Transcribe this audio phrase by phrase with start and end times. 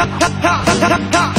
[0.00, 1.29] ha ha ha ha ha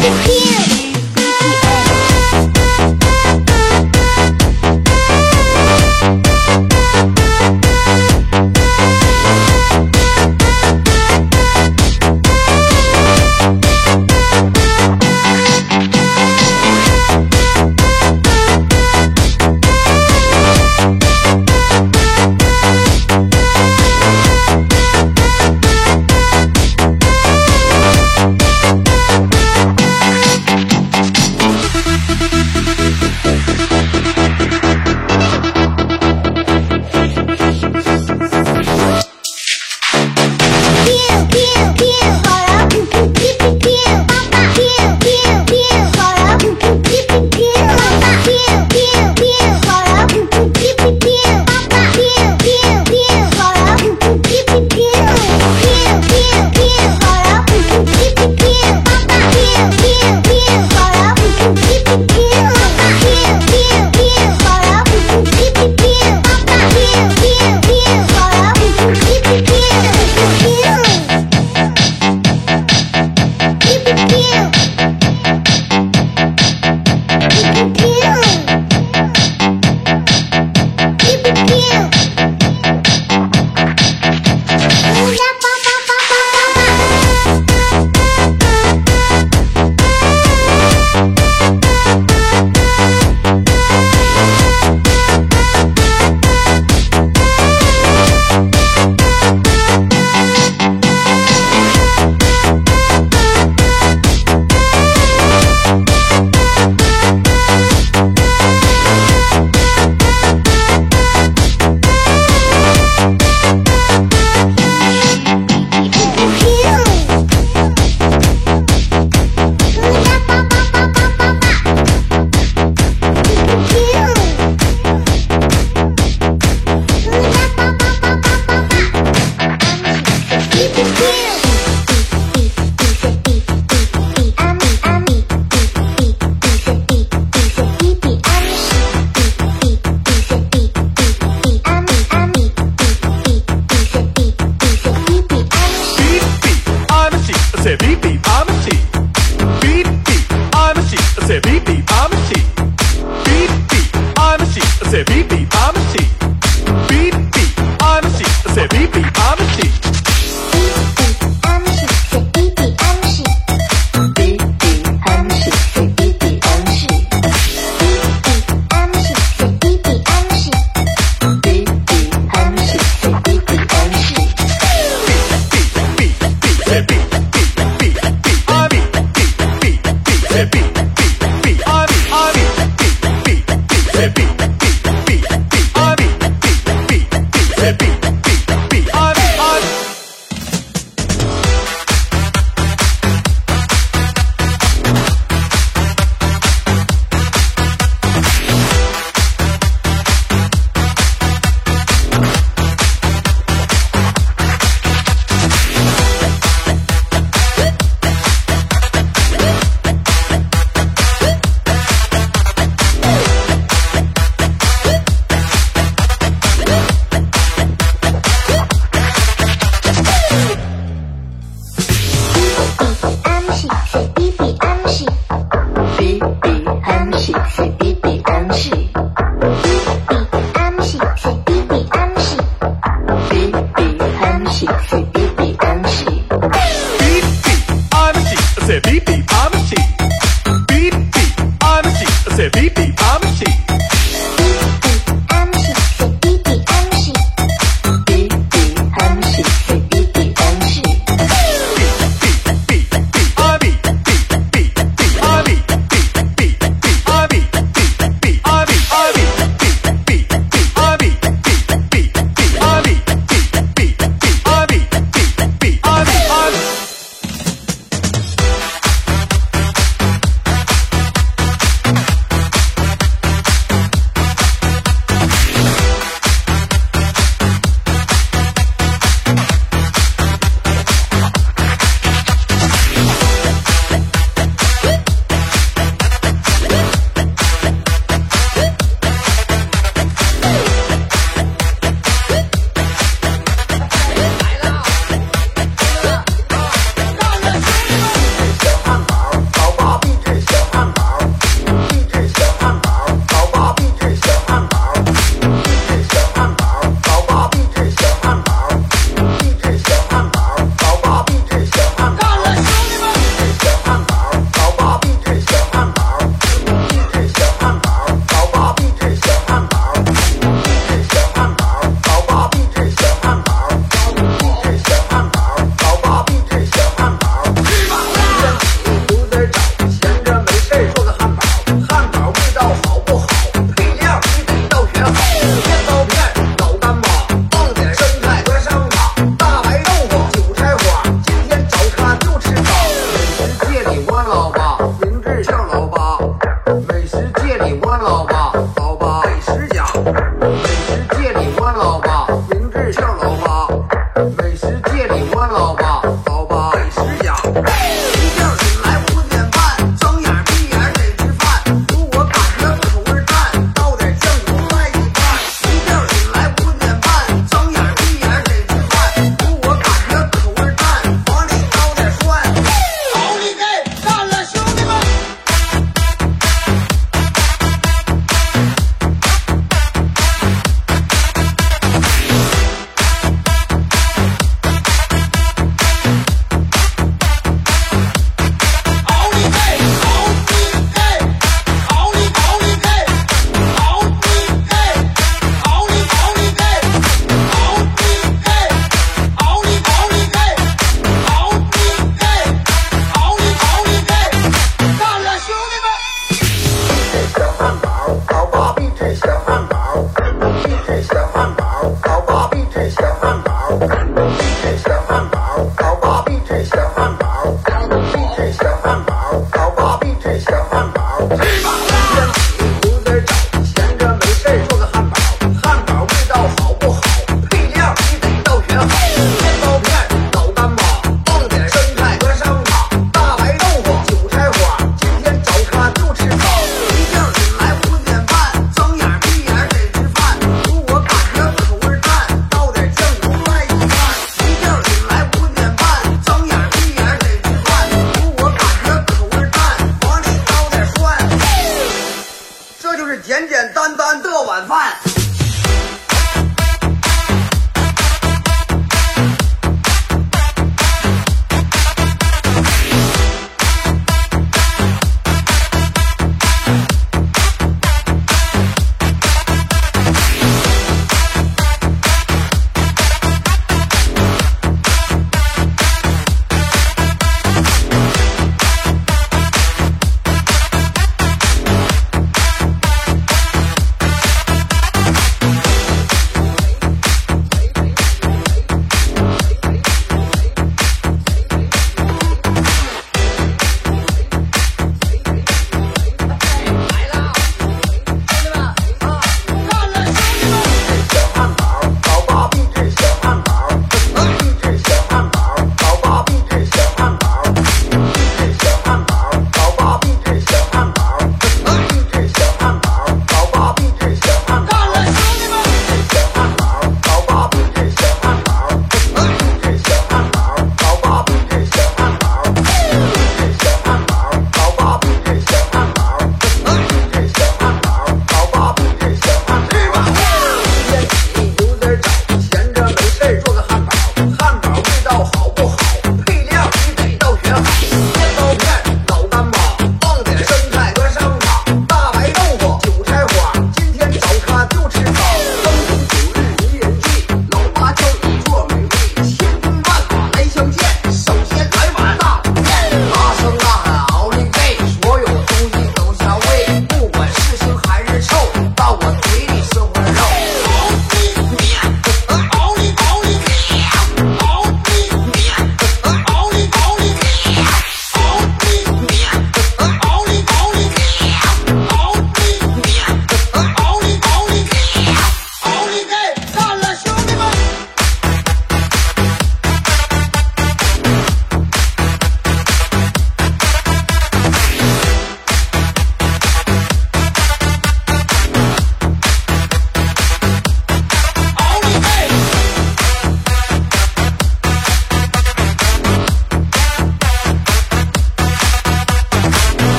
[0.00, 0.67] Here.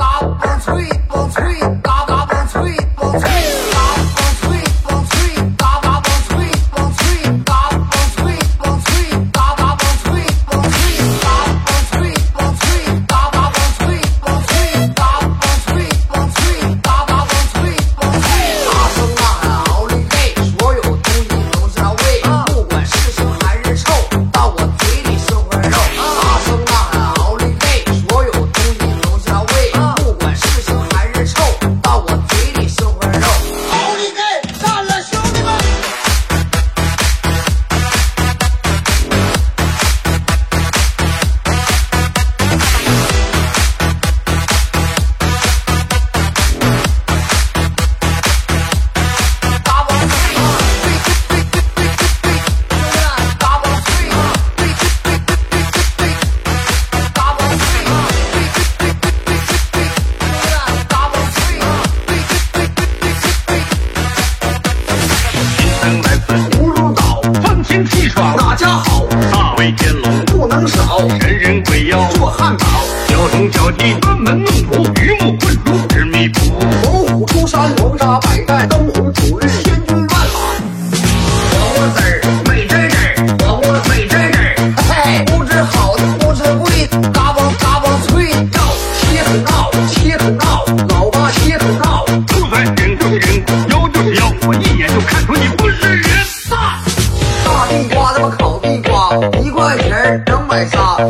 [0.00, 1.89] bop, on sweet, on sweet.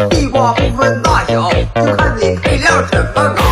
[0.08, 3.49] 地瓜不分大小，就看你配料怎么搞。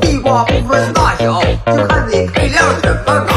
[0.00, 3.35] 地瓜不分大小，就看你配料怎么搞。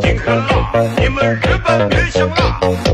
[0.00, 2.87] 你们日本别想辣。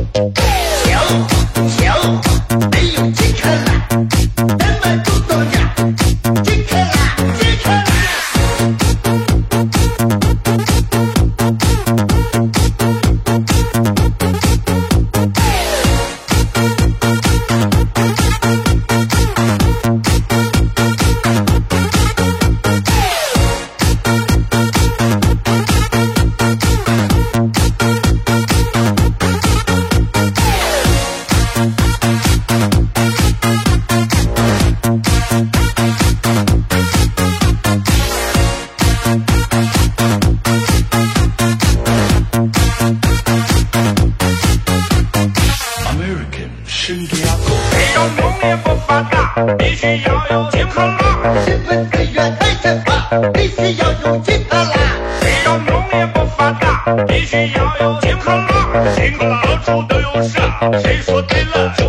[57.24, 61.88] 必须要有金坷垃金坷垃到处都有啥谁说对了就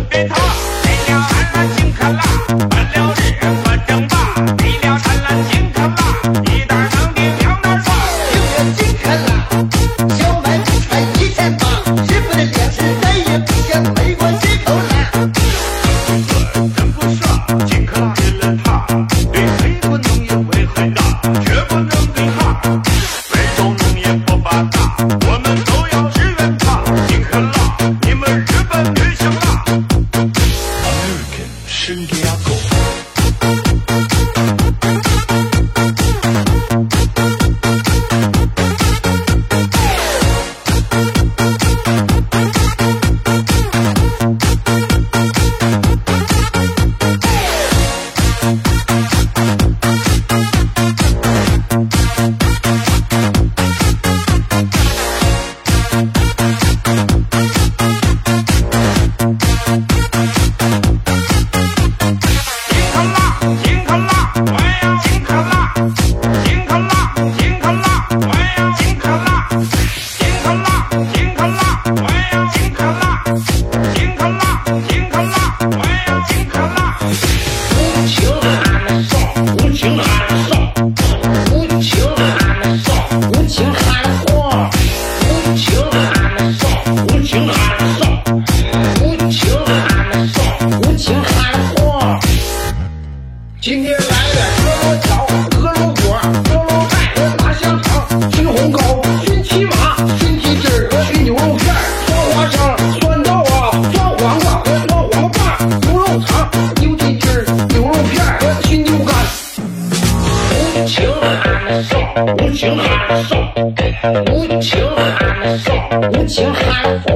[116.86, 117.15] Bye.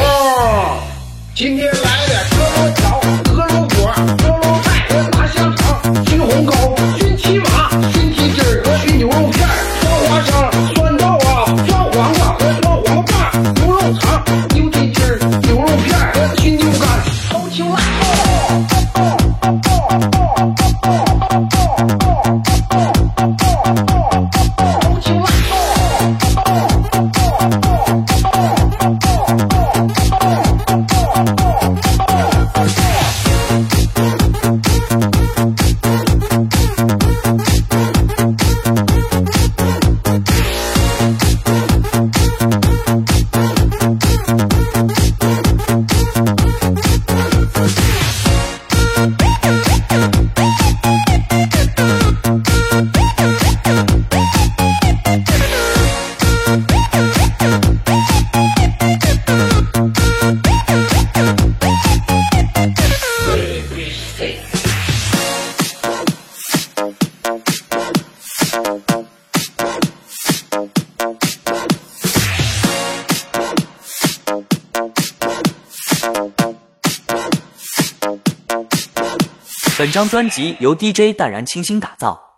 [0.00, 0.78] 啊，
[1.34, 2.01] 今天来。
[80.02, 82.31] 将专辑由 dj 淡然清新打造。